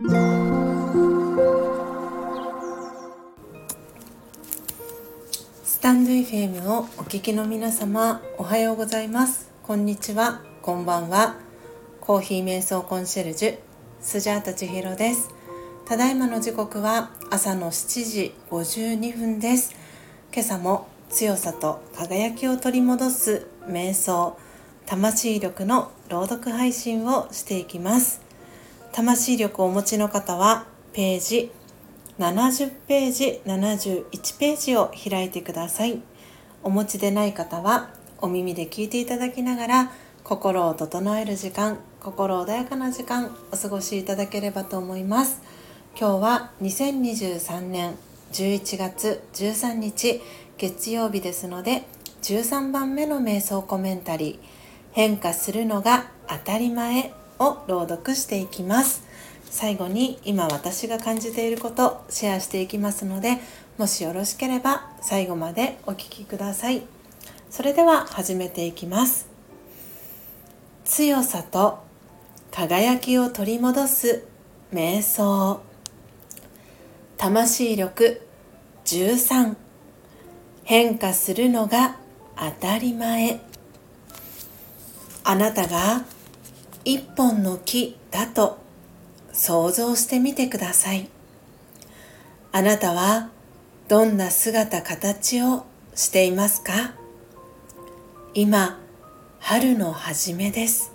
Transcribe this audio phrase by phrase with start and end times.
[0.00, 0.06] ス
[5.80, 9.50] タンド FM をお聞きの皆様おはようございます。
[9.64, 10.40] こんにちは。
[10.62, 11.34] こんばんは。
[12.00, 13.58] コーヒー瞑想コンシェルジュ
[14.00, 15.30] スジャータ千尋です。
[15.84, 19.74] ただいまの時刻は朝の7時52分です。
[20.32, 24.38] 今朝も強さと輝きを取り戻す瞑想
[24.86, 28.27] 魂力の朗読配信をしていきます。
[28.98, 31.52] 魂力をお持ちの方はページ
[32.18, 36.02] 70ページ71ページを開いてください。
[36.64, 39.92] お持ちでない方はお耳で聞いていただきながら
[40.24, 45.42] 心を整える時間心穏やかな時間お過ごしいただければと思います。
[45.96, 47.94] 今日は2023年
[48.32, 50.20] 11月13日
[50.56, 51.84] 月曜日ですので
[52.22, 54.58] 13番目の瞑想コメンタリー。
[54.90, 57.12] 変化するのが当たり前。
[57.38, 59.02] を朗読していきます。
[59.50, 63.38] 最後に今私が感じていることシェアしていきますので
[63.78, 66.82] もしよろしければ最後までお聴きください。
[67.50, 69.28] それでは始めていきます。
[70.84, 71.78] 強さと
[72.50, 74.24] 輝きを取り戻す
[74.72, 75.60] 瞑想。
[77.16, 78.20] 魂力
[78.84, 79.56] 13
[80.64, 81.96] 変化するのが
[82.36, 83.40] 当たり前。
[85.24, 86.04] あなたが
[86.88, 88.56] 一本の木だと
[89.30, 91.10] 想像してみてください。
[92.50, 93.28] あなたは
[93.88, 96.94] どんな姿形をしていますか？
[98.32, 98.80] 今、
[99.38, 100.90] 春の初めです。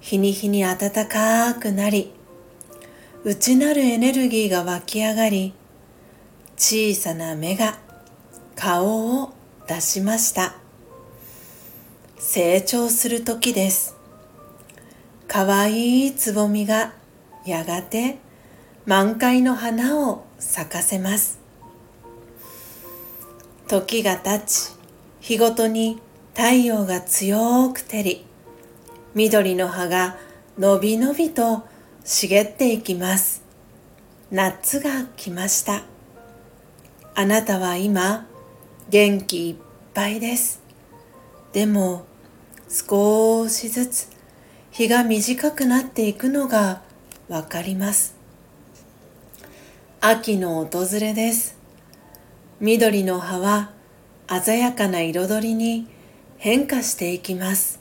[0.00, 0.76] 日に日に暖
[1.08, 2.12] かくなり、
[3.24, 5.54] 内なるエネルギーが湧き上がり、
[6.58, 7.78] 小さな芽が
[8.54, 9.32] 顔を
[9.66, 10.56] 出しました。
[12.18, 13.96] 成長する時です。
[15.32, 16.92] かわいいつぼみが
[17.46, 18.18] やがて
[18.84, 21.40] 満開の花を咲かせます。
[23.66, 24.72] 時が経ち
[25.20, 26.02] 日ごとに
[26.34, 28.26] 太陽が強く照り
[29.14, 30.18] 緑の葉が
[30.58, 31.62] のびのびと
[32.04, 33.42] 茂っていきます。
[34.30, 35.84] 夏が来ました。
[37.14, 38.26] あなたは今
[38.90, 39.56] 元気いっ
[39.94, 40.60] ぱいです。
[41.54, 42.04] でも
[42.68, 44.11] 少しずつ
[44.72, 46.80] 日が短くなっていくのが
[47.28, 48.14] わかります。
[50.00, 51.58] 秋の訪れです。
[52.58, 53.70] 緑の葉は
[54.42, 55.88] 鮮やかな彩りに
[56.38, 57.80] 変化していきます。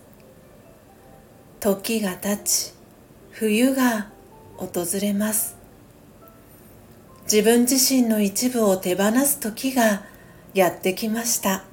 [1.62, 2.74] 時が経ち
[3.30, 4.10] 冬が
[4.58, 5.56] 訪れます。
[7.24, 10.04] 自分自身の一部を手放す時が
[10.54, 11.64] やってきました。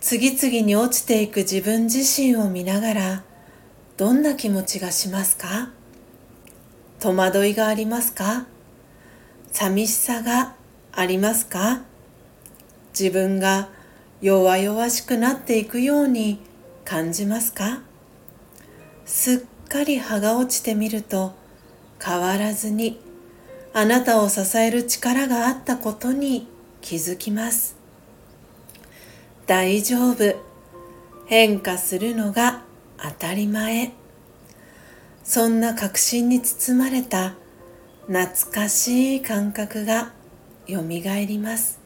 [0.00, 3.24] 次々に落ちていく自分自身を見ながら
[3.96, 5.70] どんな気持ちがしますか？
[6.98, 8.46] 戸惑いがありますか？
[9.52, 10.56] 寂しさが
[10.90, 11.82] ありますか？
[12.98, 13.68] 自分が
[14.20, 16.40] 弱々しくなっていくように
[16.84, 17.82] 感じますか？
[19.04, 21.32] すっかり葉が落ちてみると
[22.02, 22.98] 変わらずに
[23.72, 26.48] あなたを支える力があったことに
[26.80, 27.76] 気づきます。
[29.46, 30.34] 大丈夫。
[31.26, 32.63] 変化するのが
[33.04, 33.92] 当たり前。
[35.22, 37.34] そんな確信に包まれた
[38.06, 40.12] 懐かしい感覚が
[40.66, 41.80] よみがえります。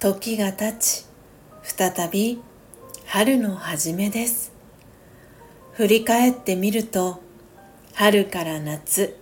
[0.00, 1.06] 時が経ち
[1.62, 2.40] 再び
[3.06, 4.52] 春の初めです。
[5.74, 7.22] 振り返ってみると
[7.94, 9.16] 春から夏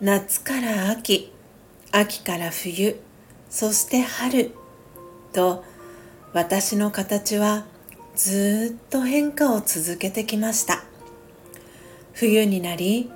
[0.00, 1.30] 夏から秋
[1.92, 3.00] 秋から冬
[3.50, 4.50] そして春
[5.32, 5.62] と
[6.32, 7.64] 私の形は
[8.16, 10.84] ずっと変化を続けてきました。
[12.12, 13.10] 冬になり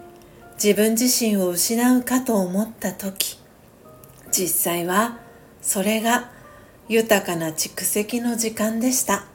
[0.63, 3.39] 自分自身を失うかと思った時
[4.33, 5.19] 実際は
[5.63, 6.33] それが
[6.89, 9.27] 豊かな蓄積の時間でした。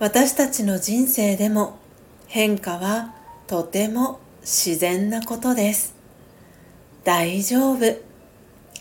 [0.00, 1.78] 私たちの人生でも
[2.26, 3.14] 変化は
[3.46, 5.94] とても自然なことです。
[7.04, 7.80] 大丈夫。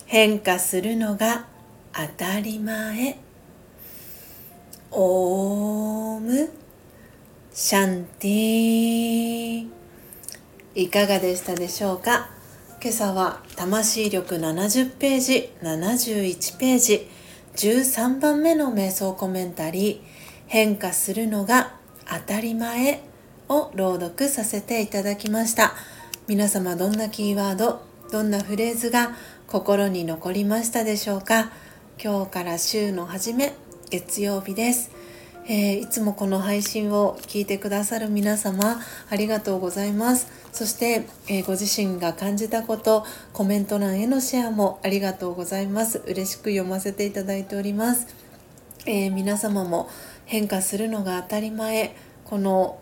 [0.06, 1.46] 変化するのが
[1.94, 3.23] 当たり前。
[4.96, 6.52] オーム。
[7.52, 9.68] シャンティ
[10.76, 12.30] いかがでしたでしょうか？
[12.80, 17.08] 今朝は魂力70ページ71ページ
[17.56, 20.00] 13番目の瞑想コメンタリー
[20.48, 21.74] 変化するのが
[22.08, 23.02] 当たり前
[23.50, 25.74] を朗読させていただきました。
[26.28, 27.82] 皆様どんなキーワード
[28.12, 29.16] どんなフレーズが
[29.48, 31.52] 心に残りましたでしょうか？
[32.04, 33.54] 今日から週の初め
[33.94, 34.90] 月曜日です。
[35.46, 38.80] えー、いつもこの配信を聞いてくださる皆様
[39.12, 40.32] ありがとうございます。
[40.52, 46.02] そして、えー、ご自身が感じたことコメント欄へのシェアもありがとうございます。
[46.08, 48.08] 嬉しく読ませていただいております、
[48.88, 49.88] えー、皆様も
[50.26, 52.80] 変化するのが当たり前この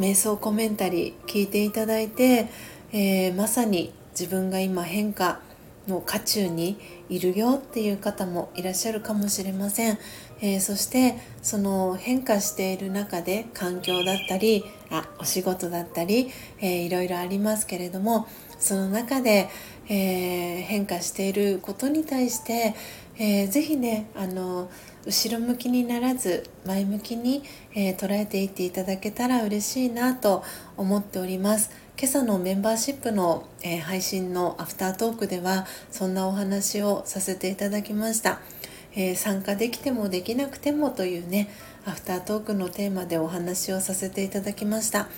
[0.00, 2.48] 瞑想コメンタリー聞いていただいて、
[2.92, 5.38] えまさに自分が今変化
[5.90, 6.78] の渦中に
[7.08, 9.98] いるよっていう方もいらっしゃるかもしれません、
[10.40, 18.26] えー、そしてその変化している中で環境だったりあお仕事だったり、えー、いろいろありますけれども
[18.58, 19.48] その中で、
[19.88, 22.74] えー、変化していることに対して、
[23.18, 24.70] えー、ぜひねあの
[25.06, 27.42] 後ろ向きにならず前向きに、
[27.74, 30.44] えー、捉えていっていただけたら嬉しいなと
[30.76, 31.70] 思っております。
[32.00, 38.40] 今朝のメンバーシップの、えー、配信のアフタートークではそんなお話をさせていただきました、
[38.94, 41.50] えー、参加できてもできなくてもというね
[41.84, 45.08] アフタートークのテーマでお話をさせていただきました、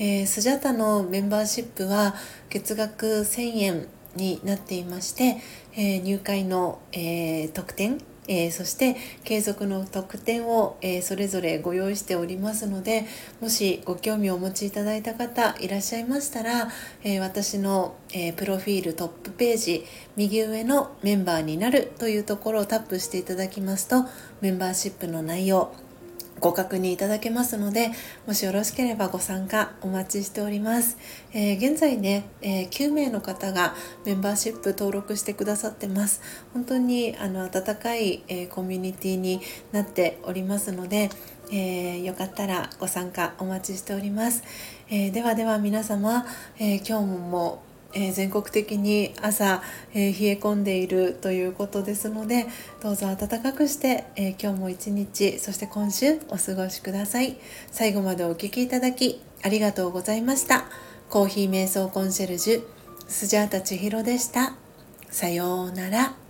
[0.00, 2.16] えー、スジャタのメンバーシップは
[2.50, 3.86] 月額1000円
[4.16, 5.38] になっていまして、
[5.74, 7.98] え入会の、え特典
[8.28, 13.04] えー、そして継続の特典を、えー、それぞれご用意しておりますので
[13.40, 16.68] もしご興味をお持ちいただいた方いらっしゃいましたら、
[17.02, 19.84] えー、私の、えプロフィールトップページ
[20.16, 24.04] 右上のメンバーになるというところをタップしていただきますと
[24.40, 25.72] メンバーシップの内容
[26.42, 27.92] ご確認いただけますので
[28.26, 30.98] もしよろしければご参加お待ちしております、
[31.32, 33.74] えー、現在ね、えー、9名の方が
[34.04, 36.20] メンバーシップ登録してくださってます。
[36.52, 39.40] 本当にあの温かい、えー、コミュニティに
[39.70, 41.10] なっておりますので、
[41.52, 44.42] えー、よかったらご参加お待ちしております、
[44.90, 46.26] えではでは皆様、
[46.58, 47.62] え今日も
[47.94, 49.62] えー、全国的に朝、
[49.94, 52.46] えー、冷え込んでいるということですので
[52.82, 57.36] どうぞ暖かくして、えー、今日も一日そして今週お過ごしください。
[57.70, 60.64] 最後までお聴きいただきありがとうございました。
[61.10, 62.62] コーヒー瞑想コンシェルジュ
[63.08, 64.54] スジャータ千尋でした。
[65.10, 66.21] さようなら。